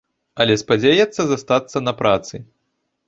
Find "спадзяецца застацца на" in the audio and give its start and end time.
0.61-1.93